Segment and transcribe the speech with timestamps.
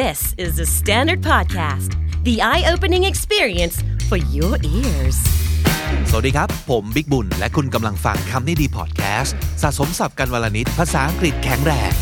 [0.00, 1.90] This is the Standard Podcast,
[2.24, 3.76] the eye opening experience
[4.08, 5.18] for your ears.
[6.10, 11.92] สวัสดีครับ ผมบิ๊กบุญ และคุณกำลังฟังคำนี้ดีพอดแคสต์สะสมสับกันวลนิดภาษาอังกฤษแข็งแรง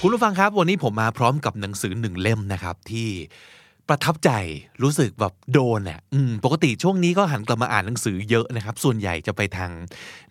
[0.00, 3.10] คุณผู้ฟังครับ วันนี้ผมมาพร้อมกับหนังสือหนึ่งเล่มนะครับที่
[3.88, 4.30] ประทับใจ
[4.82, 9.70] รู้สึกแบบโดนอะอืมปกติช่วงนี้ก็หันกลับมาอ่านหนังสือเยอะนะครับ ส่วนใหญ่จะไปทาง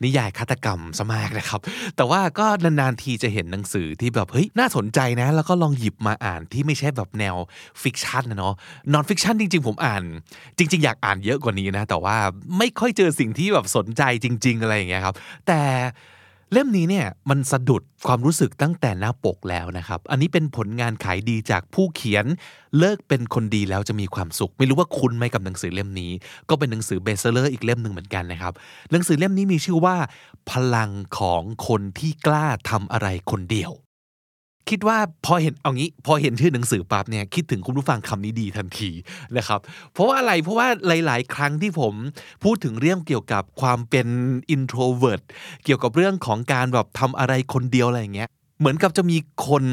[0.03, 1.59] นิยายฆาตกรรมซะมากนะครับ
[1.95, 7.35] แต่ว่าก็นานๆทีจะเห็นหนังสือที่แบบเฮ้ยน่าสนใจนะ แล้วก็ลองหยิบมาอ่านที่ไม่ใช่แบบแนว
[7.83, 8.53] fiction นะเนาะ
[8.93, 10.03] non-fiction จริง ๆ ผมอ่าน
[10.57, 12.17] จริง ๆ อยากอ่านเยอะกว่านี้นะ แต่ว่า
[12.57, 15.15] ไม่ค่อยเจอสิ่งที่แบบสนใจจริง ๆ อะไรอย่างเงี้ยครับ
[15.47, 15.61] แต่
[16.51, 22.25] เล่มนี้เนี่ยมันสะดุดความรู้สึกตั้งแต่หน้าปกแล้วนะครับ อันนี้เป็นผลงานขายดีจากผู้เขียน
[22.79, 26.11] เลิกเป็นคนดีแล้วจะมีความสุข ไม่รู้ว่าคุณไหมกับหนังสือเล่มนี้
[26.49, 28.53] ก็เป็นหนังสือเบสเซอร์อีกเล่มหนึ่งเหมือนกันนะครับ
[28.91, 29.95] หนังสือเล่มนี้มีชื่อว่า
[30.51, 33.71] พลังของคนที่กล้าทำอะไรคนเดียว
[34.69, 38.91] คิดว่าพอเห็นเอางี้ พอเห็นชื่อหนังสือปั๊บเนี่ยคิดถึงคุณผู้ฟังคำนี้ดีทันที
[39.37, 39.59] นะครับ
[39.93, 41.93] เพราะว่าอะไรเพราะว่าหลาย ๆ ครั้งที่ผม
[42.43, 44.07] พูดถึงเรื่องเกี่ยวกับความเป็น
[44.55, 45.21] introvert
[45.63, 49.63] เกี่ยวกับเรื่องของการแบบทำอะไรคนเดียวอะไรอย่างเงี้ยเหมือนกับจะมีคน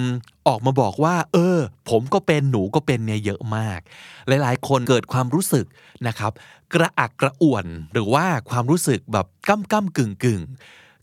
[0.48, 1.58] ออกมาบอกว่า เออ
[1.90, 3.80] ผมก็เป็นหนูก็เป็นเนี่ยเยอะมาก
[4.28, 5.66] หลาย ๆ คนเกิดความรู้สึก
[6.06, 6.32] นะครับ
[6.74, 10.40] กระอักกระอ่วนหรือว่าความรู้สึกแบบก้ำก้ำกึ่งกึ่ง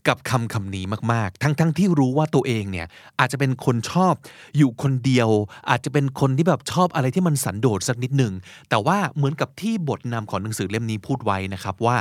[0.08, 2.86] กับคำคำนี้มากๆ ทั้งๆทที่รู้ว่าตัวเองเนี่ย
[3.18, 4.14] อาจจะเป็นคนชอบ
[4.56, 5.28] อยู่คนเดียว
[5.70, 8.32] อาจจะเป็นคนที่แบบชอบอะไรที่มันสันโดษสักนิดหนึ่ง
[8.70, 11.96] แต่ว่าเหมือนกับที่บทนำของหนังสือเล่มนี้พูดไว้นะครับว่า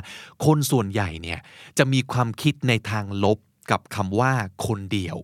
[0.45, 1.39] คนส่วนใหญ่เนี่ย
[1.78, 3.38] จะมีความคิดในทางลบ
[3.72, 4.31] กับคำว่า
[4.67, 5.17] คนเดียว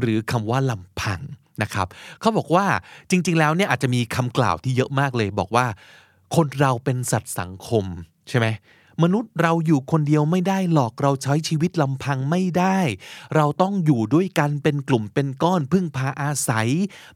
[0.00, 1.20] หรือคำว่าลำพัง
[1.62, 1.86] นะครับ
[2.20, 2.66] เขาบอกว่า
[3.10, 5.66] จริง ๆ แล้วเนี่ยอาจจะมีคำกล่าวที่เยอะมากเลย บอกว่า
[6.36, 7.84] คนเราเป็นสัตว์สังคม
[8.28, 8.46] ใช่ไหม
[9.02, 12.78] มนุษย์เราอยู่คนเดียวไม่ได้หรอกเราใช้ชีวิตลำพังไม่ได้
[13.36, 16.68] เราต้องอยู่ด้วยกันเป็นกลุ่มเป็นก้อนพึ่งพาอาศัย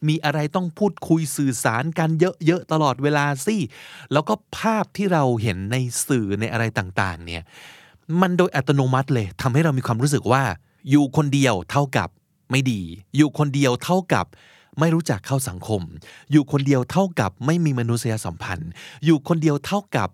[0.08, 3.56] มีอะไรต้องพูดคุยสื่อสารกันเยอะๆตลอดเวลาสิ
[4.12, 5.76] แล้วก็ภาพที่เราเห็นใน
[6.06, 7.42] สื่อในอะไรต่างๆเนี่ย
[8.20, 10.42] มันโดยอัตโนมัติเลยทำให้เรามีความรู้สึกว่า
[10.90, 12.08] อยู่คนเดียวเท่ากับ
[12.50, 12.80] ไม่ดี
[13.16, 14.26] อยู่คนเดียวเท่ากับ
[14.80, 15.82] ไม่รู้จักเข้าสังคม
[16.32, 18.70] อยู่คนเดียวเท่ากับไม่มีมนุษยสัมพันธ์
[19.04, 20.08] อยู่คนเดียวเท่ากับ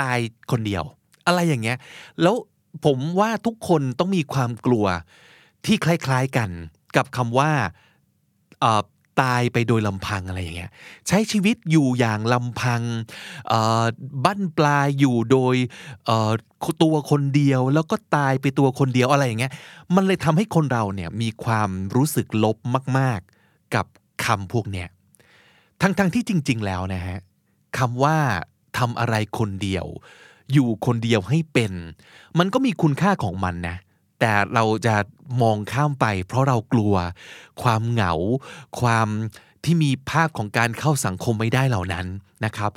[0.00, 0.18] ตาย
[0.50, 0.84] คนเดียว
[1.26, 1.78] อะไรอย่างเงี้ย
[2.22, 2.36] แล้ว
[2.84, 4.86] ผมว่าทุกคนต้องมีความกลัว
[5.64, 6.50] ที่คล้าย ๆกัน
[6.96, 7.50] กับคำว่า
[9.20, 10.70] ตายไปโดยลำพังอะไรอย่างเงี้ย
[11.08, 12.82] ใช้ชีวิตอยู่อย่างลำพัง
[14.24, 15.56] บั้นปลายอยู่โดย
[16.82, 19.52] ตัวคนเดียวแล้วก็ตายไปตัวคนเดียวอะไรอย่างเงี้ย
[19.94, 22.56] มันเลยทำให้คนเราเนี่ยมีความรู้สึกลบ
[22.98, 23.86] มาก ๆ กับ
[24.24, 24.88] คำพวกเนี้ย
[25.80, 27.18] ทั้งๆที่จริง ๆ แล้วนะฮะ
[27.78, 28.16] คำว่า
[28.78, 29.86] ทำอะไรคนเดียว
[30.52, 31.72] อยู่คนเดียวให้เป็น
[32.38, 33.76] มันก็มีคุณค่าของมันนะ
[34.20, 34.96] แต่เราจะ
[35.42, 36.94] มองข้ามไป เพราะเรากลัว
[37.62, 38.12] ความเหงา
[38.80, 39.08] ความ
[39.64, 42.06] ที่มีภาพของการเข้าสังคมไม่ได้เหล่านั้น
[42.44, 42.70] นะครับ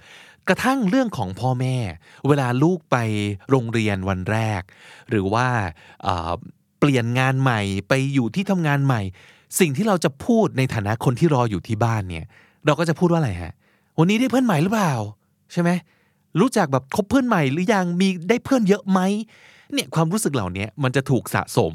[0.47, 1.75] กระทั่งเรื่องของพ่อแม่
[2.27, 2.97] เวลาลูกไป
[3.49, 4.61] โรงเรียนวันแรก
[5.09, 5.47] หรือว่า
[6.03, 6.31] เอ่อ
[6.79, 9.01] เปลี่ยนงานใหม่ไปอยู่ที่ทำงานใหม่
[9.59, 12.25] สิ่งที่เราจะพูดในฐานะคนที่รออยู่ที่บ้านเนี่ย
[12.66, 13.53] เราก็จะพูดว่าอะไรฮะ
[13.97, 14.93] วันนี้ได้เพื่อนใหม่หรือเปล่า
[15.51, 15.69] ใช่ไหม
[16.39, 18.99] รู้จักแบบคบเพื่อนใหม่หรือยังมีได้เพื่อนเยอะไหม
[19.73, 21.73] เนี่ยความรู้สึกเหล่านี้มันจะถูกสะสม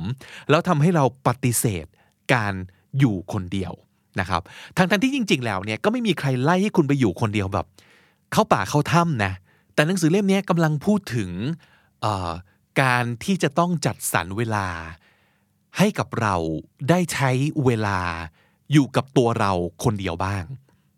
[0.51, 1.87] แล้วทำให้เราปฏิเสธ
[2.33, 2.55] การ
[2.99, 3.73] อยู่คนเดียว
[4.21, 4.43] นะครับ
[4.77, 7.67] ทั้งทั้งที่จริง ๆ แล้วเนี่ยก็ไม่มีใครไล่ให้คุณไปอยู่คนเดียวแบบ
[8.33, 9.33] เข้าป่าเข้าถ้ำนะ
[9.75, 11.31] แต่หนังสือเล่มนี้กำลังพูดถึง
[12.83, 14.67] การที่จะต้องจัดสรรเวลา
[15.79, 16.35] ให้กับเรา
[16.89, 17.31] ได้ใช้
[17.65, 17.99] เวลา
[18.73, 19.53] อยู่กับตัวเรา
[19.85, 20.45] คนเดียวบ้าง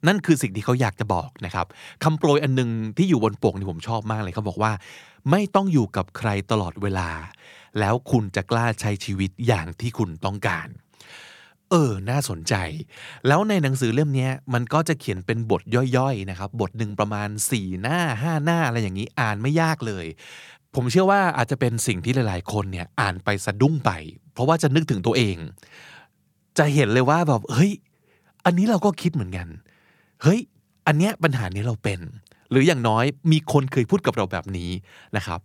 [0.06, 1.66] นั่นคือสิ่งที่เขาอยากจะบอกนะครับ
[2.04, 4.72] คำโปรยอันหนึงที่อยู่บนปกนี่ผมชอบมากเลยเขาบอกว่า
[5.30, 7.08] ไม่ต้องอยู่กับใครตลอดเวลา
[7.80, 10.68] แล้วคุณจะกล้าใช้ชีวิตอย่างที่คุณต้องการ
[11.70, 12.54] เออ น่าสนใจ
[13.26, 15.62] แล้วในหนังสือเล่มนี้มันก็จะเขียนเป็นบท
[15.96, 20.06] ย่อยๆนะครับ บทหนึ่งประมาณ 4 หน้า 5 หน้าอะไรอย่างนี้อ่านไม่ยากเลย
[20.74, 23.90] ผมเชื่อว่าอาจจะเป็นสิ่งที่หลาย ๆ คนเนี่ยอ่านไปสะดุ้งไป
[24.32, 25.36] เพราะว่าจะนึกถึงตัวเอง
[26.58, 27.72] จะเห็นเลยว่าแบบเฮ้ย
[28.44, 29.48] อันนี้เราก็คิดเหมือนกัน
[30.22, 30.40] เฮ้ย
[30.86, 32.00] อันเนี้ยปัญหานี้เราเป็น
[32.50, 34.70] หรืออย่างน้อยมีคนเคยพูดกับเราแบบนี้
[35.16, 35.40] นะครับ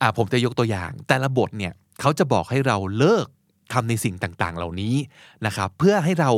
[0.00, 3.26] อ่าผมจะยกตัวอย่าง แต่ละบทเนี่ยเขาจะบอกให้เราเลิก
[3.72, 4.94] ทำในสิ่งต่างๆ เหล่านี้
[5.46, 6.30] นะครับ เพื่อให้เรา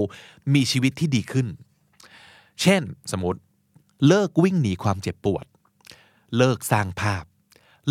[0.55, 1.47] มีชีวิตที่ดีขึ้น
[2.63, 2.83] เช่น
[3.13, 3.41] สมมติ
[4.07, 5.45] เลิกวิ่งหนีความเจ็บปวด
[6.37, 7.25] เลิกสร้างภาพ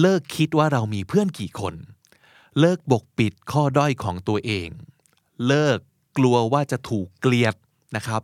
[0.02, 1.76] เลิกคิดว่าเรามีเพื่อนกี่คน
[2.60, 4.70] เลิกบกปิดข้อด้อยของตัวเอง
[5.48, 5.78] เลิก
[6.18, 7.56] กลัวว่าจะถูกเกลียด
[7.96, 8.22] นะครับ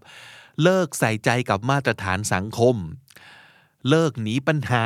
[0.64, 2.76] เลิกใส่ใจกับมาตรฐานสังคม
[3.90, 4.84] เลิกหนีปัญหา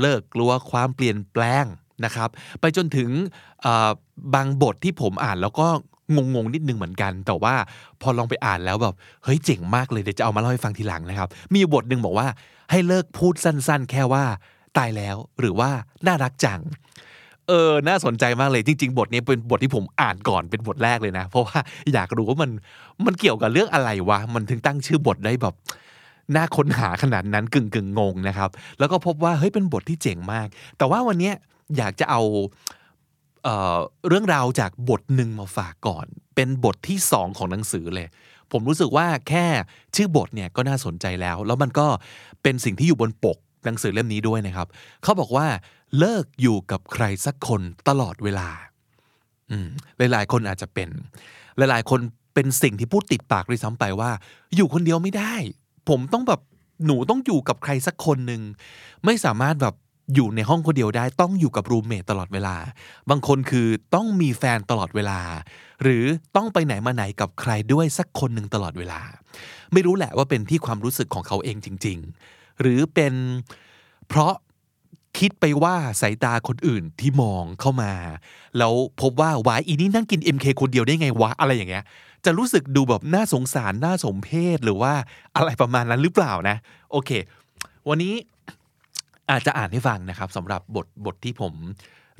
[0.00, 1.64] เลิกกลัวความเปลี่ยนแปลง
[2.04, 2.28] นะครับ
[2.60, 3.10] ไปจนถึง
[4.34, 5.68] บางบทที่ผมอ่านแล้วก็
[6.14, 7.54] งงๆนิดนึงเหมือนกัน แต่ว่า
[8.02, 8.94] พอลองไปอ่านแล้วแบบ
[9.24, 12.26] เฮ้ยเจ๋งมากเลยเดี๋ยวจะเอามาเล่าให้ฟังทีหลังนะครับ มีบทหนึ่งบอกว่า
[12.70, 14.24] ให้เลิกพูดสั้นๆ แค่ว่า
[14.78, 15.70] ตายแล้วหรือว่า
[16.06, 16.60] น่ารักจัง
[17.48, 21.58] เออ น่าสนใจมากเลยจริง ๆ บทนี้เป็นบทที่ผมอ่านก่อนเป็นบทแรกเลยนะ เพราะว่า
[21.92, 22.50] อยากรู้ว่ามัน
[23.06, 25.54] มันเกี่ยวกับเรื่องอะไรวะ มันถึงตั้งชื่อบทได้แบบ
[26.36, 30.46] น่าค้นหาขนาดนั้นกึ่งกึ่งงงนะครับ แล้วก็พบว่าเฮ้ยเป็นบทที่เจ๋งมาก
[30.78, 31.32] แต่ว่าวันนี้
[31.76, 32.22] อยากจะเอา
[33.44, 33.78] เออ
[34.08, 38.08] เรื่องราวจากบทหนึ่งมาฝากก่อน เป็นบทที่สองของหนังสือเลย
[38.52, 39.46] ผมรู้สึกว่าแค่
[39.96, 41.86] ชื่อบทเนี่ยก็น่าสนใจแล้ว แล้วมันก็
[42.42, 44.66] เป็นสิ่งที่อยู่บนปกหนังสือเล่มนี้ด้วยนะครับ
[45.02, 45.46] เขาบอกว่า
[45.98, 48.48] เลิกอยู่กับใครสักคนตลอดเวลา
[49.50, 49.56] อื
[49.98, 50.88] หลายๆ คนอาจจะเป็น
[51.58, 52.00] หลายๆ คน
[52.34, 54.10] เป็นสิ่งที่พูดติดปากด้วยซ้ำไปว่า
[54.56, 55.34] อยู่คนเดียวไม่ได้
[55.88, 56.40] ผมต้องแบบ
[56.86, 58.42] หนูต้องอยู่กับใครสักคนหนึ่ง
[59.04, 59.74] ไม่สามารถแบบ
[60.14, 62.56] อยู่ในห้องคนเดียวได้ ต้องอยู่กับรูมเมทตลอดเวลา
[63.10, 65.20] บางคนคือต้องมีแฟนตลอดเวลา
[65.82, 66.04] หรือ
[66.36, 69.00] ต้องไปไหนมาไหนกับใครด้วยสักคนหนึ่งตลอดเวลา
[69.72, 71.98] ไม่รู้แหละว่าเป็นที่ความรู้สึกของเขาเองจริง
[72.30, 73.14] ๆ หรือเป็น
[74.08, 74.34] เพราะ
[75.18, 77.92] คิดไปว่าสายตาคนอื่นที่มองเข้ามา
[78.58, 81.84] แล้วพบว่าวายอีนี่นั่งกิน MK คนเดียวได้ไงวะอะไรอย่างเงี้ย
[82.24, 84.92] จะรู้สึกดูแบบน่าสงสารน่าสมเพชหรือว่า
[85.36, 86.56] อะไรประมาณนั้นหรือเปล่านะ
[86.92, 87.10] โอเค
[87.88, 88.14] วันนี้
[89.30, 91.52] อาจจะอ่านให้ฟังนะครับสำหรับบทบทที่ผม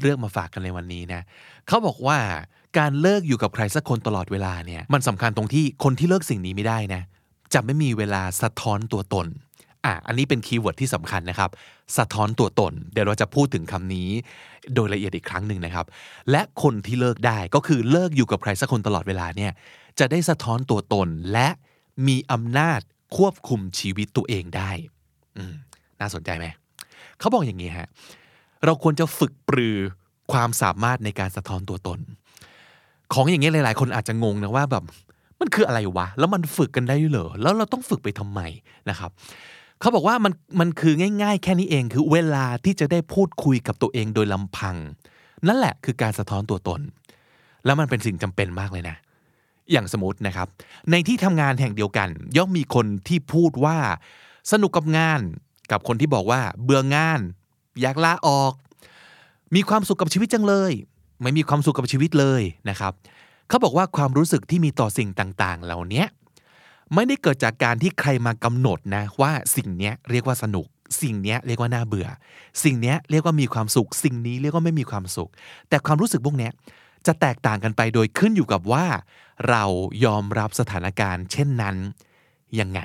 [0.01, 1.21] เลือกมาฝากกันในวันนี้นะ
[1.69, 2.19] เขาบอกว่า
[2.79, 7.03] การเลิกอยู่กับใครสักคนตลอดเวลาเนี่ยมันสำคัญตรงที่คนที่เลิกสิ่งนี้ไม่ได้นะ
[7.55, 9.27] จะไม่มีเวลาสะท้อนตัวตน
[9.85, 11.51] อะอันนี้เป็น keyword ที่สำคัญนะครับ
[11.99, 14.09] สะท้อนตัวตน เดี๋ยวเราจะพูดถึงคำนี้
[14.75, 15.87] โดยละเอียดอีกครั้งหนึ่งนะครับ
[16.31, 19.53] และคนที่เลิกได้ก็คือเลิกอยู่กับใครสักคนตลอดเวลาเนี่ย
[19.99, 21.49] จะได้สะท้อนตัวตนและ
[22.09, 22.81] มีอำนาจ
[23.17, 24.71] ควบคุมชีวิตตัวเองได้
[26.01, 26.47] น่าสนใจไหม
[27.19, 27.89] เขาบอกอย่างนี้ฮะ
[28.65, 29.77] เราควรจะฝึกปรือ
[30.33, 31.99] ความสามารถในการสะท้อนตัวตน
[33.15, 34.85] ของอย่างเงี้ยหลาย ๆ คนอาจจะงงนะว่าแบบ
[35.41, 38.41] มันคืออะไรวะ แล้วมันฝึกกันได้หรอ แล้วเราต้องฝึกไปทำไม
[38.91, 39.11] นะครับ
[39.81, 44.77] เขาบอกว่ามันมันคือง่าย ๆ แค่นี้เองคือเวลาที่จะได้พูดคุยกับตัวเองโดยลำพัง
[45.47, 46.81] นั่นแหละคือการสะท้อนตัวตน
[47.65, 48.97] แล้วมันเป็นสิ่งจำเป็นมากเลยนะ
[49.73, 50.49] อย่างสมมตินะครับ
[50.91, 53.77] ในที่ทำงานแห่งเดียวกัน ย่อมมีคนที่พูดว่า
[54.53, 55.21] สนุกกับงาน
[55.71, 57.21] กับคนที่บอกว่า เบื่องาน
[57.81, 58.53] อยากลาออก
[59.55, 60.73] มีความสุขกับชีวิตจังเลย
[61.21, 62.93] ไม่มีความสุขกับชีวิตเลยนะครับ
[63.49, 66.05] เขาบอกว่าความรู้สึกที่มีต่อสิ่งต่าง ๆ เหล่านี้
[66.95, 70.67] ไม่ได้เกิดจากการที่ใครมากำหนดนะว่าสิ่งนี้เรียกว่าสนุก
[71.03, 72.09] สิ่งนี้เรียกว่าน่าเบื่อ
[72.65, 75.31] สิ่งนี้เรียกว่ามีความสุข สิ่งนี้เรียกว่าไม่มีความสุข
[75.69, 76.51] แต่ความรู้สึกพวกนี้
[77.07, 78.87] จะแตกต่างกันไปโดยขึ้นอยู่กับว่า
[79.49, 79.65] เรา
[80.05, 81.77] ยอมรับสถานการณ์ เช่นนั้น
[82.61, 82.81] ยังไง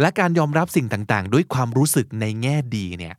[0.00, 3.14] และการยอมรับสิ่งต่างๆ ด้วยความรู้สึกในแง่ดีเนี่ย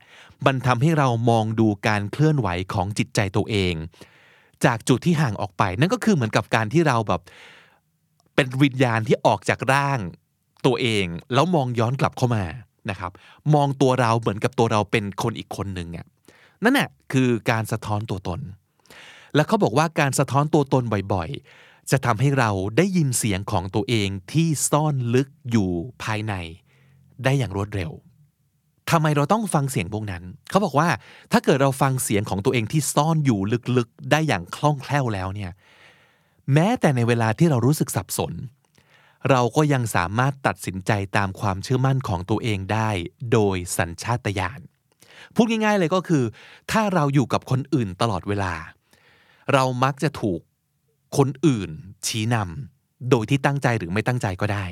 [0.46, 3.74] มันทำให้เรามองดูการเคลื่อนไหวของจิตใจตัวเอง
[4.64, 7.20] จากจุดที่ห่างออกไปนั่นก็คือเหมือนกับการที่เราแบบ
[8.34, 9.98] เป็นวิญญาณที่ออกจากร่าง
[10.66, 12.44] ตัวเอง แล้วมองย้อนกลับเข้ามา
[12.90, 13.12] นะครับ
[13.54, 16.06] มองตัวเราเหมือนกับตัวเราเป็นคนอีกคนหนึ่งอะ
[16.62, 18.40] นั่นแหละคือการสะท้อนตัวตน
[19.34, 20.84] และเขาบอกว่าการสะท้อนตัวตน
[21.14, 25.70] บ่อยๆ จะทำให้เราได้ยินเสียงของตัวเองที่ซ่อนลึกอยู่
[26.02, 26.34] ภายใน
[27.24, 27.90] ได้อย่างรวดเร็ว
[28.90, 30.88] ทำไมเราต้องฟังเสียงพวกนั้น เขาบอกว่า
[31.32, 33.40] ถ้าเกิดเราฟังเสียงของตัวเองที่ซ่อนอยู่
[33.76, 35.50] ลึกๆ ได้อย่างคล่องแคล่วแล้วเนี่ย
[36.52, 38.32] แม้แต่ในเวลาที่เรารู้สึกสับสน
[39.30, 42.90] เราก็ยังสามารถตัดสินใจตามความเชื่อมั่นของตัวเองได้
[43.32, 44.60] โดยสัญชาตญาณ
[45.34, 46.24] พูดง่ายๆเลยก็คือ
[46.70, 48.54] ถ้าเราอยู่กับคนอื่นตลอดเวลา
[49.52, 50.40] เรามักจะถูก
[51.16, 51.70] คนอื่น
[52.06, 54.66] ชี้นำโดยที่ตั้งใจหรือไม่ตั้งใจก็ได้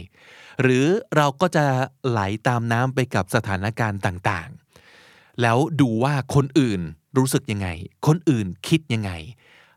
[0.63, 0.87] หรือ
[1.17, 1.65] เราก็จะ
[2.09, 6.81] ไหลาตามน้ำไปกับสถานการณ์ต่างๆ แล้วดูว่าคนอื่น
[7.17, 7.69] รู้สึกยังไง
[8.07, 9.11] คนอื่นคิดยังไง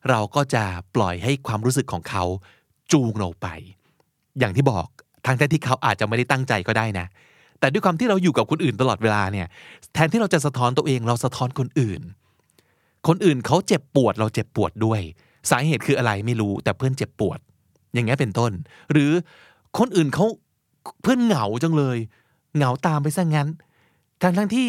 [0.10, 0.64] เราก็จะ
[0.96, 2.24] ปล่อยให้ความรู้สึกของเขา
[2.92, 3.48] จูงเราไป
[4.40, 4.88] อย่างที่บอก
[5.26, 7.06] ทางแท้ที่เขาอาจจะไม่ได้ตั้งใจก็ได้นะ
[7.60, 9.48] แต่ด้วยความที่เราอยู่กับคนอื่นตลอดเวลาเนี่ย
[9.94, 12.02] แทนที่เราจะสะท้อนตัวเองเราสะท้อนคนอื่น
[13.08, 15.02] คนอื่นเขาเจ็บปวดเราเจ็บปวดด้วย
[15.50, 17.40] สาเหตุคืออะไรไม่รู้แต่เพื่อนเจ็บปวด
[17.94, 18.52] อย่างเงี้ยเป็นต้น
[18.92, 19.12] หรือ
[19.78, 20.26] คนอื่นเขา
[21.02, 21.98] เพื่อนเหงาจังเลย
[22.56, 23.48] เหงาตามไปซะงั้น
[24.22, 24.68] ทั้งทั้งที่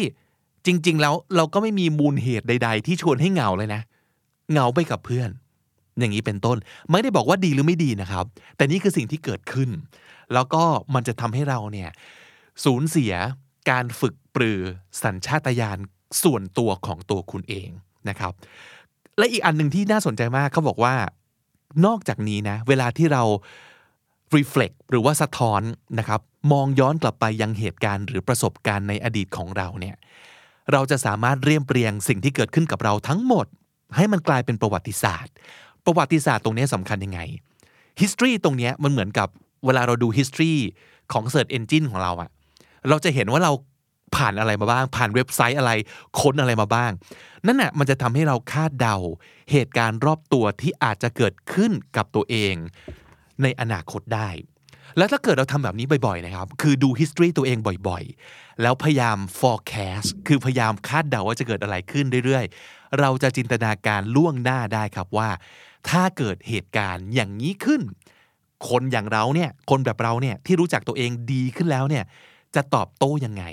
[0.65, 5.29] จริง ๆ แล้วเราก็ไม่มีมูลเหตุใด ๆ ที่ชวนให้เหงาเลยนะเหงาไปกับเพื่อน
[5.99, 6.57] อย่างนี้เป็นต้น
[6.91, 8.25] ไม่ได้บอกว่าดีหรือไม่ดีนะครับ
[8.55, 9.69] แต่นี่คือสิ่งที่เกิดขึ้น
[10.33, 11.89] แล้วก็มันจะทำให้เราเนี่ย
[12.63, 13.13] สูญเสีย
[13.69, 14.61] การฝึกปรือ
[15.03, 15.77] สัญชาตญาณ
[16.23, 17.69] ส่วนตัวของตัวคุณเอง
[18.09, 18.33] นะครับ
[19.17, 20.95] และอีกอันหนึ่งที่น่าสนใจมากเขาบอกว่า
[21.85, 23.23] นอกจากนี้นะเวลาที่เรา
[24.35, 25.61] reflect หรือว่าสะท้อน
[25.99, 26.21] นะครับ
[26.51, 29.95] มองย้อนกลับไปยังเหตุการณ์หรือประสบการณ์ในอดีตของเราเนี่ย
[30.71, 33.47] เราจะสามารถเรียมเรียงสิ่งที่เกิดขึ้นกับเราทั้งหมด
[33.95, 35.33] ให้มันกลายเป็นประวัติศาสตร์
[35.85, 37.19] ประวัติศาสตร์ตรงนี้สำคัญยังไง
[38.01, 39.27] history ตรงนี้มันเหมือนกับ
[39.65, 40.55] เวลาเราดู history
[41.11, 42.29] ของ search engine ของเราอะ
[42.89, 43.51] เราจะเห็นว่าเรา
[44.15, 45.71] ผ่านอะไรมาบ้าง ผ่านเว็บไซต์อะไร
[46.19, 46.91] ค้นอะไรมาบ้าง
[47.45, 48.97] นั่นน่ะมันจะทำให้เราคาดเดา
[49.51, 52.55] เหตุการณ์รอบตัวที่อาจจะเกิดขึ้นกับตัวเอง
[53.41, 54.29] ในอนาคตได้
[54.97, 65.29] แล้วถ้าเกิดเราทำแบบนี้บ่อยๆนะครับ คือดู history ตัวเองบ่อยๆ แล้วพยายาม forecast คือพยายามคาดเดาว่าจะเกิดอะไรขึ้นเรื่อยๆ เราจะจินตนาการล่วงหน้าได้ครับว่า
[65.89, 67.81] ถ้าเกิดเหตุการณ์อย่างนี้ขึ้น
[68.69, 72.03] คนอย่างเราเนี่ยคนแบบเราเนี่ยที่รู้จักตัวเองดีขึ้นแล้วเนี่ย
[72.55, 73.43] จะตอบโต้ยังไง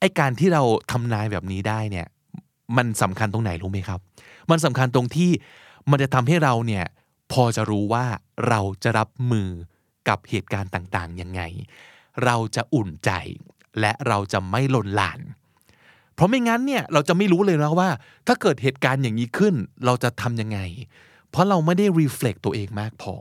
[0.00, 2.06] ไอการที่เราทำนายแบบนี้ได้เนี่ย
[2.76, 4.00] มันสำคัญตรงไหนรู้ไหมครับ
[4.50, 5.30] มันสำคัญตรงที่
[5.90, 6.84] มันจะทำให้เราเนี่ย
[7.32, 8.04] พอจะรู้ว่า
[8.48, 9.48] เราจะรับมือ
[10.08, 11.42] กับเหตุการณ์ต่างๆยังไง
[12.24, 13.10] เราจะอุ่นใจ
[13.80, 15.20] และเราจะไม่ลนลาน
[16.16, 17.88] เพราะไม่งั้นเนี่ยเราจะไม่รู้เลยนะว่า
[18.26, 19.54] ถ้าเกิดเหตุการณ์อย่างนี้ขึ้น
[19.84, 20.58] เราจะทำยังไง
[21.30, 23.14] เพราะเราไม่ได้รีเฟล็กตัวเองมากพอ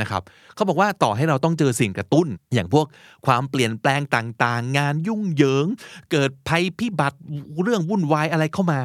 [0.00, 0.22] นะครับ
[0.54, 2.86] เขาบอกว่าต่อให้เราต้องเจอสิ่งกระตุ้น อย่างพวก
[3.26, 5.66] ความเปลี่ยนแปลงต่างๆ งานยุ่งเหยิง
[6.10, 7.18] เกิดภัยพิบัติ
[7.62, 8.80] เรื่องวุ่นวายอะไรเข้ามา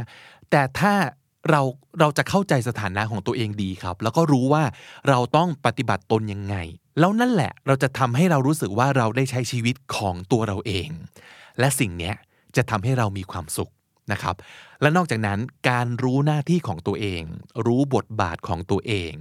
[0.52, 0.94] แต่ถ้า
[1.50, 1.62] เรา
[2.00, 4.64] เราจะเข้าใจสถานะของตัวเองดีครับ แล้วก็รู้ว่า
[5.10, 6.56] เราต้องปฏิบัติตนยังไง
[7.00, 10.90] แล้วนั่นแหละเราจะทำให้เรารู้สึกว่าเราได้ใช้ชีวิตของตัวเราเอง
[11.60, 12.16] และสิ่งเนี้ย
[12.56, 13.72] จะทำให้เรามีความสุข
[14.12, 14.36] นะครับ
[14.82, 15.40] และนอกจากนั้น
[15.70, 17.24] การรู้หน้าที่ของตัวเอง
[17.66, 19.14] รู้บทบาทของตัวเอง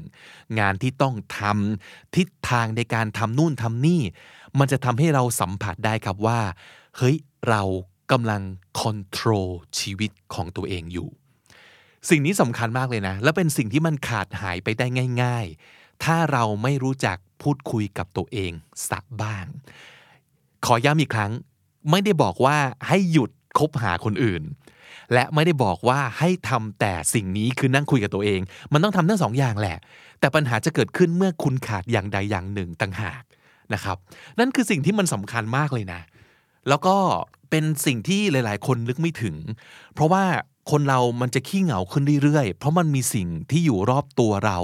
[0.58, 4.02] งานที่ต้องทำทิศทางในการทำนู่นทำนี่
[4.58, 6.40] มันจะทำให้เราสัมผัสได้ครับว่า
[6.96, 7.16] เฮ้ย
[7.48, 7.62] เรา
[8.12, 8.42] กำลัง
[8.80, 11.08] คอนโทรลชีวิตของตัวเองอยู่
[12.08, 14.86] สิ่งนี้สำคัญมากเลยนะ และเป็นสิ่งที่มันขาดหายไปได้
[15.22, 18.52] ง่าย ๆ ถ้าเราไม่รู้จักพูดคุยกับตัวเอง
[18.90, 19.46] สักบ้าง
[20.66, 21.32] ขอย้ำอีกครั้ง
[21.90, 22.56] ไม่ได้บอกว่า
[22.88, 24.42] ให้หยุดคบหาคนอื่น
[25.12, 28.40] และไม่ได้บอกว่าให้ทำแต่สิ่งนี้คือนั่งคุยกับตัวเอง
[28.72, 29.76] มันต้องทำทั้งสองอย่างแหละ
[30.20, 33.22] แต่ปัญหาจะเกิดขึ้นเมื่อคุณขาดอย่างใดอย่างหนึ่งต่างหาก
[33.74, 33.96] นะครับ
[34.38, 36.00] นั่นคือสิ่งที่มันสำคัญมากเลยนะ
[36.68, 36.96] แล้วก็
[37.50, 39.36] เป็นสิ่งที่หลาย ๆ คนนึกไม่ถึง
[39.94, 40.24] เพราะว่า
[40.70, 44.58] คนเรามันจะขี้เหงาขึ้นเรื่อย ๆ เพราะมันมีสิ่งที่อยู่รอบตัวเรา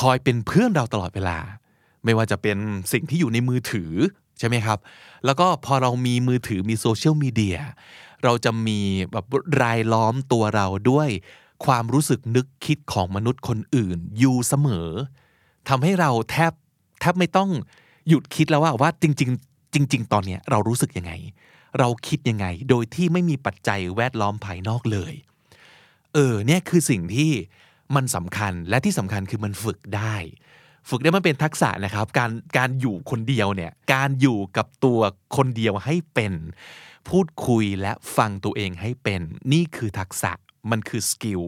[0.00, 1.38] คอยเป็นเพื่อนเราตลอดเวลา
[2.04, 2.58] ไม่ว่าจะเป็น
[2.92, 3.92] สิ่งที่อยู่ในมือถือ
[4.38, 4.78] ใช่ไหมครับ
[5.24, 7.58] แล้วก็พอเรามีมือถือมีโซเชียลมีเดีย
[8.24, 8.78] เราจะมี
[9.12, 9.24] แบบ
[9.62, 11.08] รายล้อมตัวเราด้วย
[11.64, 14.88] ความรู้สึกนึกคิดของมนุษย์คนอื่น อยู่เสมอ
[15.68, 16.52] ทำให้เราแทบ
[17.00, 17.50] แทบไม่ต้อง
[18.08, 21.12] หยุดคิดแล้วว่าว่าจริง ๆ จริง ๆ ตอนเนี้ยเรารู้สึกยังไง
[21.78, 25.12] เราคิดยังไง โดยที่ไม่มีปัจจัยแวดล้อมภายนอกเลย
[26.14, 27.30] เออเนี่ยคือสิ่งที่
[27.94, 30.14] มันสำคัญและที่สำคัญคือมันฝึกได้
[30.88, 34.98] ฝึกได้มันเป็นทักษะนะครับ การการอยู่คนเดียวเนี่ย การอยู่กับตัว
[35.36, 36.32] คนเดียวให้เป็น
[37.08, 39.20] พูดคุยและฟังตัวเองให้เป็น
[39.52, 40.32] นี่คือทักษะ
[40.70, 41.42] มันคือสกิล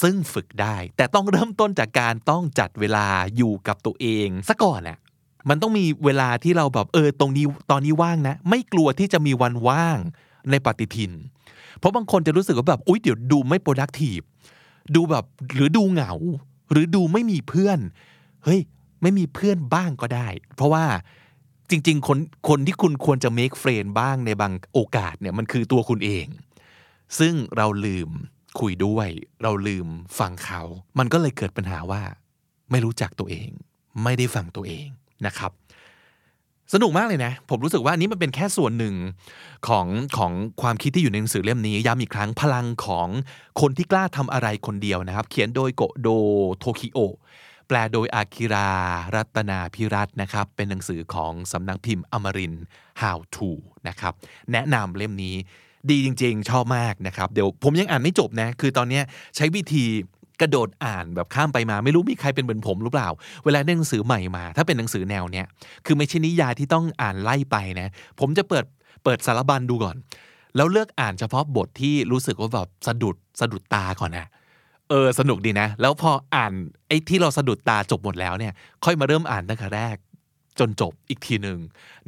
[0.00, 4.98] ซึ่งฝึกได้ แต่ต้องเริ่มต้นจากการต้องจัดเวลาอยู่กับตัวเองซะก่อนน่ะ
[5.48, 9.98] มันต้องมีเวลาที่เราแบบเออตรงนี้ตอนนี้ว่างนะ ไม่กลัวที่จะมีวันว่าง
[10.50, 11.12] ในปฏิทิน
[11.78, 14.24] เพราะบางคนจะรู้สึกว่าแบบอุ๊ยเดี๋ยวดูไม่ productive
[14.94, 16.12] ดูแบบหรือดูเหงา
[16.70, 17.78] หรือดูไม่มีเพื่อน
[18.44, 18.60] เฮ้ย
[19.02, 20.84] ไม่มีเพื่อนบ้างก็ได้ เพราะว่า
[21.70, 26.26] จริง ๆ คนคนที่คุณควรจะ make friend บ้างในบางโอกาสเนี่ยมันคือตัวคุณเอง
[27.18, 28.10] ซึ่งเราลืม
[28.60, 29.08] คุยด้วย
[29.42, 29.86] เราลืม
[30.18, 30.62] ฟังเขา
[30.98, 32.02] มันก็เลยเกิดปัญหาว่า
[32.70, 33.48] ไม่รู้จักตัวเอง
[34.02, 34.86] ไม่ได้ฟังตัวเอง
[35.26, 35.52] นะครับ
[36.72, 38.94] สนุกมากเลยนะ ผมรู้สึกว่านนี้มันเป็นแค่ส่วนหนึ่ง
[39.68, 39.86] ของ
[40.16, 40.32] ของ
[40.62, 43.08] ความคิดที่อยู่ในหนังสือเล่มนี้ย้ำอีกครั้งพลังของ
[43.60, 46.08] คนที่กล้าทำอะไรคนเดียวนะครับ เขียนโดยโกโด
[46.58, 46.98] โทคิโอ
[47.68, 48.70] แปลโดยอากิรา
[49.14, 52.54] รัตนาพิรัตน์นะครับ เป็นหนังสือของสำนักพิมพ์อมริน
[53.00, 53.50] How to
[53.88, 54.12] นะครับ
[54.52, 55.36] แนะนำเล่มนี้
[55.90, 59.00] ดีจริงๆ ชอบมากนะครับ เดี๋ยวผมยังอ่านไม่จบนะ คือตอนนี้
[59.36, 59.84] ใช้วิธี
[60.40, 63.08] กระโดดอ่านแบบข้ามไปมา ไม่รู้มีใครเป็นเหมือนผมหรือเปล่า
[63.44, 65.46] เวลาได้หนังสือใหม่มา ถ้าเป็นหนังสือแนวเนี้ย
[65.86, 67.88] คือไม่ใช่นิยายที่ต้องอ่านไล่ไปนะ
[68.20, 68.64] ผมจะเปิด
[69.04, 69.96] เปิดสารบัญดูก่อน
[70.56, 74.26] แล้วเลือกอ่านเฉพาะบทที่รู้สึกว่าแบบสะดุดสะดุดตาก่อนนะ
[74.90, 76.52] เออสนุกดีนะ แล้วพออ่าน
[76.88, 78.52] ไอ้ที่เราสะดุดตาจบหมดแล้วเนี่ย
[78.84, 79.96] ค่อยมาเริ่มอ่านตั้งแต่แรก
[80.58, 81.58] จนจบอีกทีหนึ่ง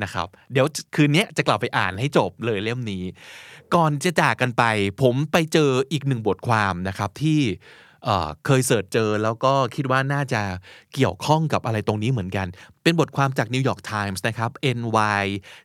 [0.02, 3.04] นะครับ เดี๋ยวคืนนี้จะกลับไปอ่านให้จบเลยเล่มนี้
[3.74, 4.64] ก่อนจะจากกันไป
[5.02, 7.40] ผมไปเจออีกหนึ่งบทความนะครับที่
[8.44, 10.42] เคยเสิร์ชเจอแล้วก็คิดว่าน่าจะ
[10.94, 12.46] เกี่ยวข้องกับอะไรตรงนี้เหมือนกัน
[12.82, 14.50] เป็นบทความจาก New York Times นะครับ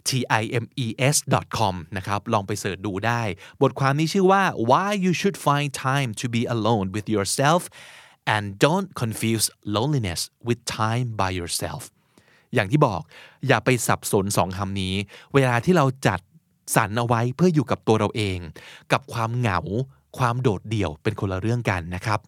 [0.10, 1.20] nytimes
[1.58, 3.22] com นะครับลองไปเสิร์ชดูได้
[3.62, 7.62] บทความนี้ชื่อว่า why you should find time to be alone with yourself
[8.34, 9.46] and don't confuse
[9.76, 11.82] loneliness with time by yourself
[12.54, 13.02] อย่างที่บอก
[13.48, 14.96] อย่าไปสับสนสองคำนี้
[15.34, 16.20] เวลาที่เราจัด
[16.76, 18.38] สรรเอาไว้เพื่ออยู่กับตัวเราเอง
[18.92, 19.60] กับความเหงา
[20.18, 22.20] ความโดดเดี่ยวเป็นคนละเรื่องกันนะครับ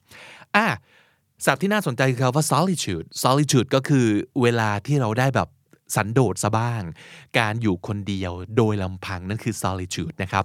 [0.55, 0.67] อะ
[1.45, 4.05] ศัพท์ที่น่าสนใจคือคำว่า solitude solitude ก็คือ
[4.41, 5.49] เวลาที่เราได้แบบ
[5.95, 6.81] สันโดษซะบ้าง
[7.39, 10.43] การอยู่คนเดียวโดยลำพังนั่นคือ solitude นะครับ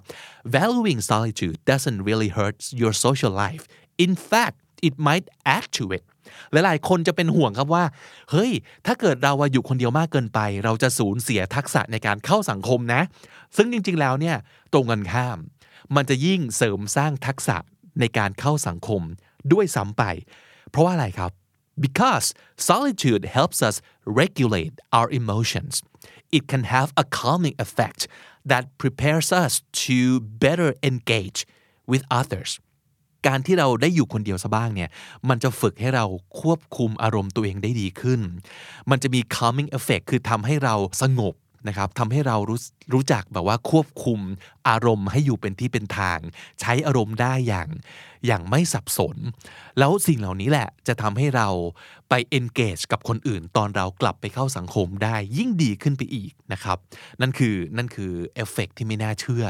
[0.55, 3.65] valuing solitude doesn't really hurt your social life
[4.05, 4.57] in fact
[4.89, 5.27] it might
[5.57, 6.05] add to it
[6.53, 7.85] หลายๆ คนจะเป็นห่วงครับว่า
[8.31, 8.51] เฮ้ย
[8.87, 13.03] ถ้าเกิดเราอยู่คนเดียวมากเกินไป เราจะสูญเสียทักษะในการเข้าสังคมนะ
[13.57, 14.37] ซึ่งจริง ๆ แล้วเนี่ย
[14.73, 15.39] ตรงกันข้าม
[15.97, 17.57] มันจะยิ่งเสริมสร้างทักษะ
[18.01, 19.03] ในการเข้าสังคม
[19.53, 20.03] ด้วยซ้ำไป
[20.71, 21.31] เพราะว่าอะไรครับ
[21.85, 22.27] because
[22.69, 23.77] solitude helps us
[24.21, 25.75] regulate our emotions
[26.37, 28.01] it can have a calming effect
[28.51, 29.53] that prepares us
[29.85, 29.99] to
[30.45, 31.39] better engage
[31.91, 32.51] with others
[33.27, 34.91] การที่เราได้อยู่คนเดียวซะบ้างเนี่ย
[35.29, 36.05] มันจะฝึกให้เรา
[36.41, 38.21] ควบคุมอารมณ์ตัวเองได้ดีขึ้น
[38.91, 41.35] มันจะมี calming effect คือทำให้เราสงบ
[41.69, 42.61] นะครับทำให้เรารู้
[42.95, 44.21] รู้จักแบบว่าควบคุม
[44.69, 46.19] อารมณ์ให้อยู่เป็นที่เป็นทาง
[46.61, 47.69] ใช้อารมณ์ได้อย่าง
[48.27, 49.17] อย่างไม่สับสน
[49.79, 51.49] แล้วสิ่งเหล่านี้แหละจะทำให้เรา
[52.09, 56.79] ไป engage กับคนอื่น ตอนเรากลับไปเข้าสังคมได้ยิ่งดีขึ้นไปอีกนะครับ
[57.21, 59.45] นั่นคือนั่นคือเอฟเฟกที่ไม่น่าเชื่อ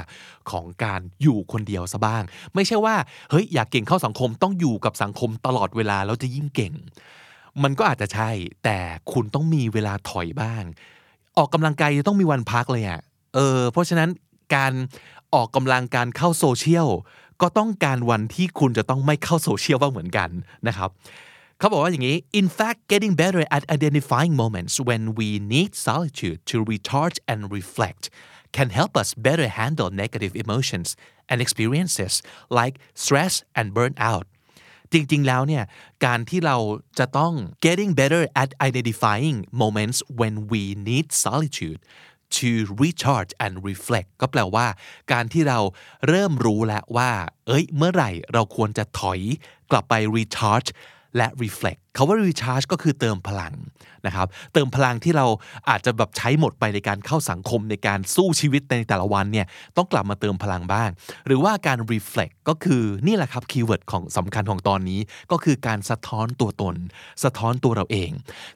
[0.50, 2.22] ของการอยู่คนเดียวซะบ้าง
[2.54, 2.96] ไม่ใช่ว่า
[3.30, 6.74] เฮ้ยอยากเก่งเข้าสังคมต้องอยู่กับสังคมตลอดเวลาแล้วจะยิ่งเก่ง
[7.62, 8.30] มันก็อาจจะใช่
[8.64, 8.78] แต่
[9.12, 10.64] คุณต้องมีเวลาถอยบ้าง
[11.38, 13.00] ออกกำลังกายจะต้องมีวันพักเลยอะ่ะ
[13.34, 14.10] เออเพราะฉะนั้น
[14.54, 14.72] การ
[15.34, 16.88] ออกกำลังการเข้าโซเชียล
[17.42, 20.30] ก็ต้องการวันที่คุณจะต้องไม่เข้าโซเชียลบ้างเหมือนกัน
[20.68, 20.90] นะครับ
[21.58, 28.04] เขาบอกว่าอย่างนี้ in fact getting better at identifying moments when we need solitude to recharge and reflect
[28.56, 30.88] can help us better handle negative emotions
[31.30, 32.14] and experiences
[32.58, 34.24] like stress and burnout
[34.92, 35.64] จริง ๆ แล้วเนี่ย
[36.06, 36.56] การที่เรา
[36.98, 37.32] จะต้อง
[37.64, 41.80] getting better at identifying moments when we need solitude
[42.38, 42.50] to
[42.82, 44.66] recharge and reflect ก็แปลว่า
[45.12, 45.58] การที่เรา
[46.08, 47.10] เริ่มรู้แล้วว่า
[47.46, 49.20] เอ้ย เมื่อไหร่เราควรจะถอย
[49.70, 50.68] กลับไป recharge
[51.16, 53.54] และ reflect คาว่า recharge ก็คือเติมพลัง
[54.06, 55.26] นะครับ เติมพลังที่เรา
[55.68, 60.90] อาจจะแบบใช้หมดไปในการเข้าสังคมในการสู้ชีวิตในแต่ละวันเนี่ยต้องกลับมาเติมพลังบ้าง
[61.26, 66.76] หรือว่าการ reflect ก็คือนี่แหละครับ keyword ของสำคัญของตอนนี้ก็คือการสะท้อนตัวตน
[67.24, 68.10] สะท้อนตัวเราเอง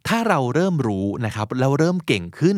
[0.08, 2.56] ถ้าเราเริ่มรู้นะครับแล้วเริ่มเก่งขึ้น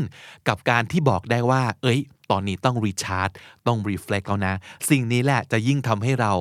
[0.49, 3.31] กับการที่บอกได้ว่า เอ้ย ตอนนี้ต้อง recharge
[3.67, 4.55] ต้อง reflect แล้วนะ
[4.91, 6.33] สิ่งนี้แหละจะยิ่งทำให้เรา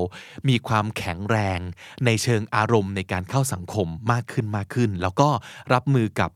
[0.49, 1.59] มีความแข็งแรง
[2.05, 5.29] ในเชิงอารมณ์ในการเข้าสังคมมากขึ้นมากขึ้น แล้วก็
[5.73, 6.29] รับมือกับ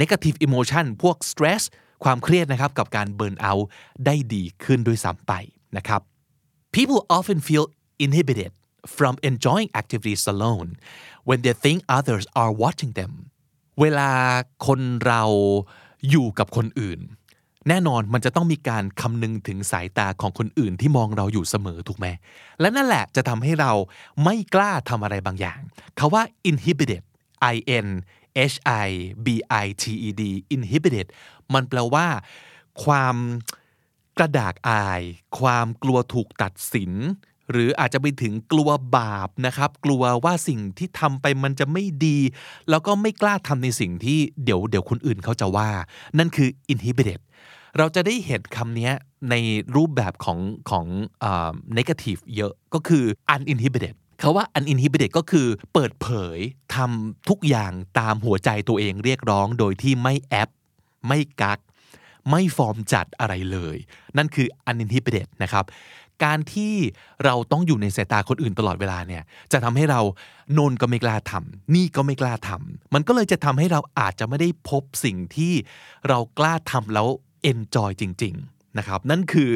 [0.00, 1.62] negative emotion พวก stress
[2.04, 3.64] ความเครียดนะครับกับการ burn out
[4.06, 5.32] ได้ดีขึ้นด้วยซ้ำไป
[5.76, 6.00] นะครับ
[6.76, 7.66] people often feel
[8.06, 8.52] inhibited
[8.96, 10.68] from enjoying activities alone
[11.28, 13.12] when they think others are watching them
[13.80, 14.10] เวลา
[14.66, 15.22] คนเรา
[16.10, 17.00] อยู่กับคนอื่น
[17.68, 22.06] แน่นอนมันจะต้องมีการคำนึงถึงสายตาของคนอื่นที่มองเราอยู่เสมอถูกไหม
[22.60, 23.72] และนั่นแหละจะทำให้เรา
[24.24, 25.60] ไม่กล้าทำอะไรบางอย่าง
[25.98, 27.02] คาว่า inhibited
[27.54, 27.88] i n
[28.52, 28.88] h i
[29.26, 29.28] b
[29.64, 30.22] i t e d
[30.54, 31.06] inhibited
[31.54, 32.06] มันแปลว่า
[32.84, 33.16] ความ
[34.18, 35.02] กระดากอาย
[35.38, 36.92] ความกลัวถูกตัดสิน
[37.52, 42.18] หรืออาจจะไปถึงกลัวบาปนะครับ กลัวว่าสิ่งที่ทำไปมันจะไม่ดี
[42.70, 45.70] แล้วก็ไม่กล้าทำในสิ่งที่เดี๋ยวเดี๋ยวคนอื่นเขาจะว่า
[46.18, 47.20] นั่นคือ inhibited
[47.78, 48.90] เราจะได้เห็นคำนี้
[49.30, 49.34] ใน
[49.76, 50.38] รูปแบบของ
[50.70, 50.86] ของ
[51.78, 56.38] negative เยอะก็คือ uninhibited เขาว่า uninhibited ก็คือเปิดเผย
[56.74, 60.50] ทำทุกอย่างตามหัวใจตัวเองเรียกร้องโดยที่ไม่แอป
[61.08, 61.58] ไม่กัก
[62.30, 63.76] ไม่ฟอร์มจัดอะไรเลย
[64.16, 65.64] นั่นคือ uninhibited นะครับ
[66.24, 66.74] การที่
[67.24, 70.00] เราต้องอยู่ในสายตาคนอื่นตลอดเวลาเนี่ยจะทำให้เรา
[70.52, 75.52] โนนก็ไม่กล้าทำนี่ก็ไม่กล้าทำมันก็เลยจะทำให้เราอาจจะไม่ได้พบสิ่งที่
[76.08, 77.08] เรากล้าทำแล้ว
[77.50, 79.50] enjoy จริง ๆนะครับ นั่นคือ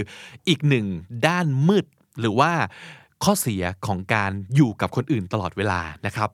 [0.48, 0.86] อีกหนึ่ง
[1.26, 1.86] ด้านมืด
[2.20, 2.52] หรือว่า
[3.24, 6.30] ข้อเสียของการอยู่กับคนอื่นตลอดเวลานะครับ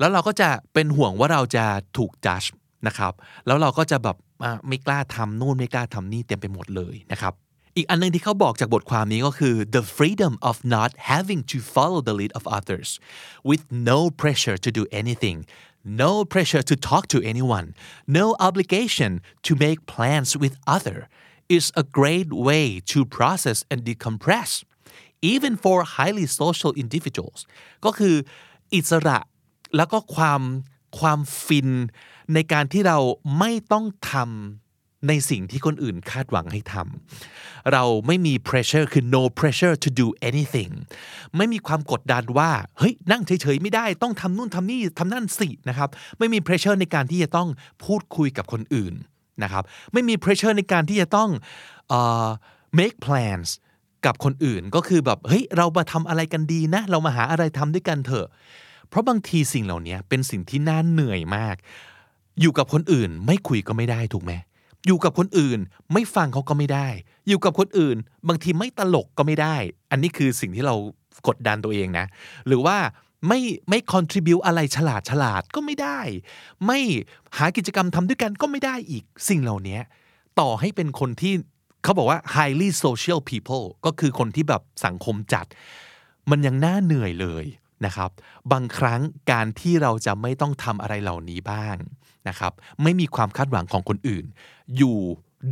[0.00, 1.64] แล้วเราก็จะเป็นห่วงว่าเราจะ
[1.96, 2.42] ถูกจัด
[2.86, 3.12] นะครับ
[3.46, 4.16] แล้วเราก็จะแบบ
[4.68, 7.34] ไม่กล้าทำนู่นไม่กล้าทำนี่เต็มไปหมดเลยนะครับ
[7.76, 12.88] อีกอันนึงที่เขาบอกจากบทความนี้ก็คือ the freedom of not having to follow the lead of others
[13.50, 15.38] with no pressure to do anything
[15.84, 17.74] no pressure to talk to anyone,
[18.06, 21.08] no obligation to make plans with other
[21.48, 24.64] is a great way to process and decompress
[25.20, 27.40] even for highly social individuals
[27.84, 28.14] ก็คือ
[28.74, 29.18] อิสระ
[29.76, 30.42] แล้วก็ความ
[30.98, 31.70] ความฟิน
[32.34, 32.98] ในการที่เรา
[33.38, 34.63] ไม่ต้องทำ
[35.08, 40.72] ในสิ่งที่คนอื่นคาดหวังให้ทำเราไม่มี pressure คือ no pressure to do anything
[41.36, 45.88] ไม่มีความกดดันว่าเฮ้ยนั่งเฉยๆไม่ได้ต้องทำนู่นทำนี่ทำนั่นสินะครับ
[46.18, 47.48] ไม่มี pressure ในการที่จะต้อง
[47.84, 48.94] พูดคุยกับคนอื่น
[49.42, 51.30] นะครับไม่มี pressure ในการที่จะต้อง
[51.92, 51.94] อ
[52.26, 52.28] อ
[52.78, 53.48] make plans
[54.06, 58.26] กับคนอื่นก็คือแบบเฮ้ยเรามาทำอะไรกันดีนะ เรามาหาอะไรทำด้วยกันเถอะ
[58.88, 61.56] เพราะบางทีสิ่งเหล่านี้เป็นสิ่งที่น่าเหนื่อยมาก
[62.40, 64.32] อยู่กับคนอื่นไม่คุยก็ไม่ได้ถูกไหม
[64.86, 65.58] อยู่กับคนอื่น
[65.92, 66.88] ไม่ฟังเขาก็ไม่ได้
[67.28, 67.96] อยู่กับคนอื่น
[68.28, 69.56] บางทีไม่ตลกก็ไม่ได้
[69.90, 70.74] อันนี้คือสิ่งที่เรา
[71.28, 72.06] กดดันตัวเองนะ
[72.46, 72.76] หรือว่า
[73.28, 76.00] ไม่ไม่ contribu อะไรฉลาดฉลาดก็ไม่ได้
[76.66, 76.78] ไม่
[77.36, 79.78] หากิจกรรมทำด้วยกันก็ไม่ได้อีกสิ่งเหล่านี้
[80.40, 81.34] ต่อให้เป็นคนที่
[81.82, 85.46] เขาบอกว่า highly social people ก็คือคนที่แบบสังคมจัด
[86.30, 87.44] มันยังน่าเหนื่อยเลย
[87.86, 88.10] นะครับ
[88.52, 89.00] บางครั้ง
[89.32, 91.76] การที่เราจะไม่ต้องทำอะไรเหล่านี้บ้าง
[92.28, 94.24] นะครับไม่มีความคาดหวังของคนอื่น
[94.76, 94.98] อยู่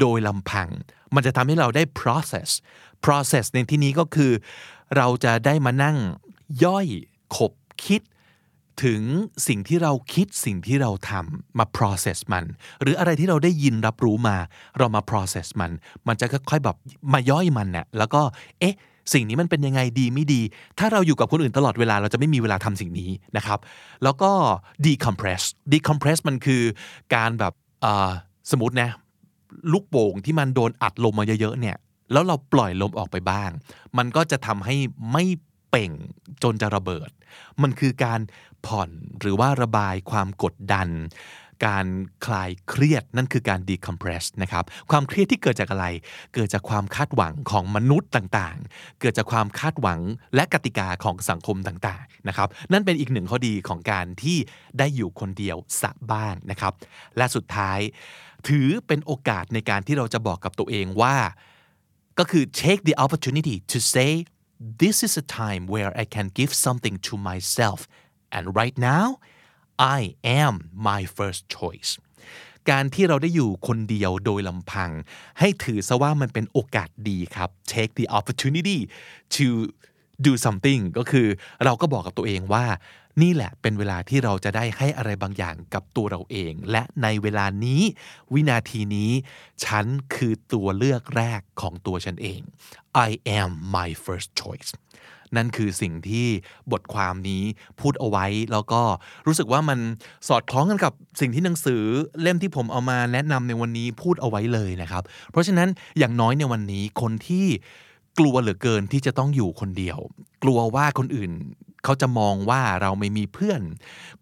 [0.01, 0.69] โดยลำพัง
[1.15, 2.49] มันจะทำให้เราได้ process
[3.05, 4.33] process ในที่นี้ก็คือ
[4.97, 5.97] เราจะได้มานั่ง
[6.65, 6.87] ย่อย
[7.37, 7.53] ขบ
[7.85, 8.01] คิด
[8.85, 9.03] ถึง
[9.49, 12.45] สิ่งที่เราคิดสิ่งที่เราทำมา process มัน
[12.81, 14.37] หรืออะไรที่เราได้ยินรับรู้มา
[14.79, 15.71] เรามา process มัน
[16.09, 16.77] มันจะค่อยๆแบบ
[17.13, 18.23] มาย่อยมันเนี่ยแล้วก็
[18.61, 18.75] เอ๊ะ
[19.13, 20.41] สิ่งนี้มันเป็นยังไงดีไม่ดี
[20.79, 23.59] ถ้าเราอยู่กับคนอื่นตลอดเวลาเราจะไม่มีเวลาทำสิ่งนี้นะครับ
[24.03, 24.31] แล้วก็
[24.87, 26.63] decompress decompress มันคือ
[27.15, 27.53] การแบบ
[28.51, 28.91] สมมตินะ
[29.73, 31.77] ลูกโป่งที่มันโดนอัดลมมาเยอะๆเนี่ย
[32.13, 33.51] แล้วเราปล่อยลมออกไปบ้าง
[33.99, 34.77] มันก็จะทำให้
[35.13, 35.25] ไม่
[35.71, 35.93] เป่ง
[36.43, 37.11] จนจะระเบิด
[37.63, 38.21] มันคือการ
[38.67, 40.89] ผ่อนหรือว่าระบายความกดดัน
[41.67, 41.87] การ
[42.27, 45.87] คลายเครียดนั่นคือการ decompress นะครับความเครียดที่เกิดจากอะไร
[46.35, 50.01] เกิดจากความคาดหวังของมนุษย์ต่างๆ เกิดจากความคาดหวัง
[50.35, 54.39] และกติกาของสังคมต่างๆนะครับนั่นเป็นอีกหนึ่งข้อดีของการที่
[54.79, 56.73] ได้อยู่คนเดียวสะบ้างนะครับ
[57.17, 57.79] และสุดท้าย
[58.49, 61.17] ถือเป็นโอกาสในการที่เราจะบอกกับตัวเองว่า
[62.19, 64.11] ก็คือ take the opportunity to say
[64.83, 67.79] this is a time where I can give something to myself
[68.37, 69.07] and right now
[69.99, 70.01] I
[70.43, 70.55] am
[70.89, 71.91] my first choice
[72.71, 74.91] การที่เราได้อยู่คนเดียวโดยลำพัง
[75.39, 78.79] ให้ถือซะว่ามันเป็นโอกาสดีครับ take the opportunity
[79.37, 79.47] to
[80.27, 81.27] do something ก็คือ
[81.65, 82.65] เราก็บอกกับตัวเองว่า
[83.23, 87.83] นี่แหละเป็นเวลาที่เราจะได้ให้อะไรบางอย่างกับตัวเราเอง และในเวลานี้
[88.33, 89.11] วินาทีนี้
[89.65, 92.41] ฉันคือตัวเลือกแรกของตัวฉันเอง
[93.09, 94.71] I am my first choice
[95.37, 96.29] นั่นคือสิ่งที่
[96.73, 97.45] บทความนี้
[97.81, 98.83] พูดเอาไว้ แล้วก็
[99.27, 99.79] รู้สึกว่ามัน
[100.29, 101.83] สอดคล้องกันกับสิ่งที่หนังสือ
[102.21, 107.47] เล่มที่ผมเอามาแนะนำในวันนี้พูดเอาไว้เลยนะครับ เพราะฉะนั้นอย่างน้อยในวันนี้คนที่
[108.19, 109.99] กลัวเหลือเกินที่จะต้องอยู่คนเดียว
[110.43, 111.33] กลัวว่าคนอื่น
[111.85, 113.63] เขาจะมองว่าเราไม่มีเพื่อน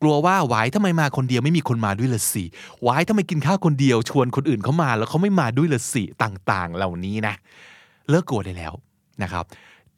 [0.01, 2.45] กลัวว่าไว้ทำไมมาคนเดียวไม่มีคนมาด้วยละสิ
[2.83, 7.35] ไว้ทำไมกินข้าวคนเดียว ชวนคนอื่นเขามาแล้วเขาไม่มาด้วยละสิต่าง ๆ เหล่านี้นะ
[8.09, 8.73] เลิกกลัวได้แล้ว
[9.23, 9.45] นะครับ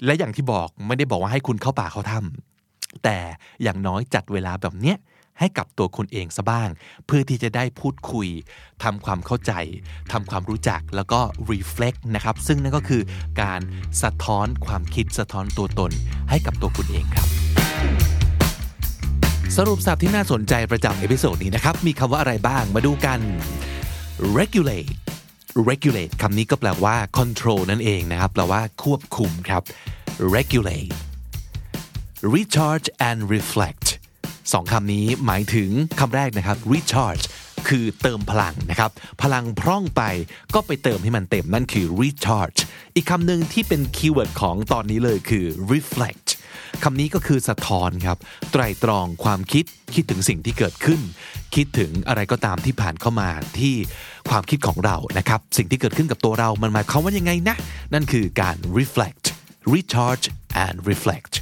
[0.05, 2.19] และอย่างที่บอกไม่ได้บอกว่าให้คุณเข้าป่าเข้าถ้
[2.63, 3.19] แต่
[3.63, 4.97] อย่างน้อยจัดเวลาแบบเนี้ย
[5.39, 6.69] ให้กับตัวคุณเองซะบ้าง
[7.07, 8.29] เพื่อที่จะได้พูดคุย
[8.83, 9.53] ทำความเข้าใจ
[10.13, 13.03] ทำความรู้จักแล้วก็ reflect นะครับ ซึ่งนั่นก็คือ
[13.43, 13.61] การ
[14.03, 15.93] สะท้อนความคิดสะท้อนตัวตน
[16.31, 17.27] ให้กับตัวคุณเองครับ
[19.57, 23.21] สรุปศัพท์ที่น่าสนใจประจำ episode นี้นะครับ มีคำว่าอะไรบ้างมาดูกัน
[24.39, 24.93] regulate
[25.69, 29.63] regulate คำนี้ก็แปลว่า control นั่นเองนะครับ แปลว่าควบคุมครับ
[30.35, 30.93] regulate
[32.35, 33.87] recharge and reflect
[34.53, 37.25] สองคำนี้หมายถึงคำแรกนะครับ recharge
[37.69, 38.91] คือเติมพลังนะครับ
[39.23, 40.03] พลังพร่องไป
[40.55, 42.59] ก็ไปเติมให้มันเต็มนั่นคือ recharge
[42.95, 46.29] อีกคำหนึ่งที่เป็น keyword ของตอนนี้เลยคือ reflect
[46.85, 48.19] คำนี้ก็คือสะท้อนครับ
[48.53, 51.01] ไตรตรองความคิดคิดถึงสิ่งที่เกิดขึ้น
[51.55, 53.29] คิดถึงอะไรก็ตามที่ผ่านเข้ามา
[53.59, 53.75] ที่
[54.31, 57.57] ความคิดของเรานะครับ สิ่งที่เกิดขึ้นกับตัวเรามันหมายความว่ายังไงนะ
[57.95, 59.25] นั่นคือการ reflect
[59.75, 60.27] recharge
[60.67, 61.35] and reflect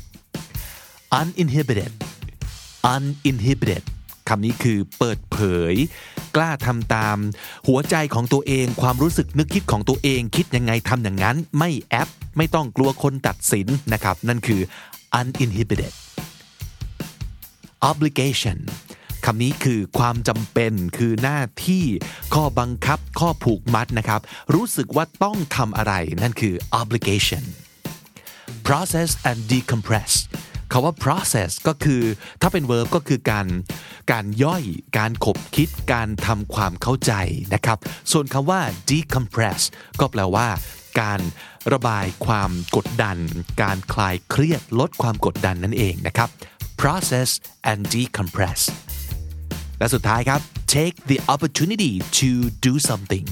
[1.21, 1.93] uninhibited
[2.95, 3.83] uninhibited
[4.29, 5.39] คำนี้คือเปิดเผ
[5.73, 5.75] ย
[6.37, 7.17] กล้าทำตาม
[7.69, 14.61] หัวใจของตัวเอง ความรู้สึกนึกคิดของตัวเอง คิดยังไงทำอย่างนั้น ไม่แอป ไม่ต้องกลัวคนตัดสินนะครับ นั่นคือ
[15.19, 15.93] uninhibited
[17.91, 18.59] obligation
[19.25, 21.85] คำนี้คือความจำเป็นคือหน้าที่
[22.35, 24.21] ข้อบังคับ ข้อผูกมัดนะครับ
[24.55, 27.45] รู้สึกว่าต้องทำอะไร นั่นคือ obligation
[28.67, 30.13] process and decompress
[30.73, 32.03] คาว่า process ก็คือ
[32.41, 33.47] ถ้าเป็น verb ก็คือการ
[34.13, 34.65] การย่อย
[34.99, 37.13] การขบคิดการทำความเข้าใจ
[37.55, 37.79] นะครับ
[38.13, 39.61] ส่วนคำว่า decompress
[40.01, 40.49] ก็แปลว่า
[41.01, 41.21] การ
[41.73, 43.17] ระบายความกดดัน
[43.63, 46.29] การคลายเครียดลดความกดดันนั่นเองนะครับ
[46.81, 47.29] process
[47.71, 48.61] and decompress
[49.79, 50.41] และสุดท้ายครับ
[50.75, 52.31] take the opportunity to
[52.67, 53.27] do something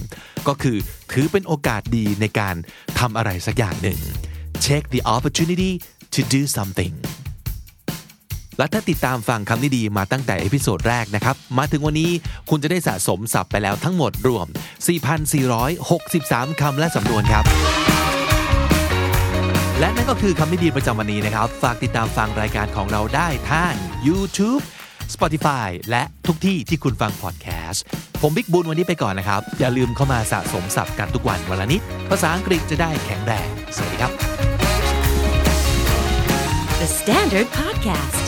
[0.48, 0.77] ก็คือ
[1.12, 2.57] ถือเป็นโอกาสดีในการ
[2.98, 4.01] ทำอะไรสักอย่างหนึ่ง
[4.66, 5.72] take the opportunity
[6.14, 6.94] to do something
[8.59, 12.11] และถ้าติดตามฟังคำนี้ดีมาตั้งแต่ episode แรกนะครับ มาถึงวันนี้
[12.51, 14.47] คุณจะได้สะสมศัพท์ไปแล้วทั้งหมดรวม
[15.68, 17.44] 4,463 คำและสำนวนครับ
[19.81, 23.73] และนั่นก็คือคำนิดีประจำวันนี้นะครับ ฝากติดตามฟังรายการของเราได้ทาง
[24.09, 24.62] YouTube
[25.14, 27.83] Spotify และทุกที่ที่คุณฟังพอดแคสต์
[28.23, 34.12] ผมบิ๊กบุญวันนี้ไปก่อนนะครับ อย่าลืมเข้ามาสะสมศัพท์กันทุกวันวันละนิด ภาษาอังกฤษจะได้แข็งแรง สวัสดีครับ
[36.81, 38.28] The Standard Podcast,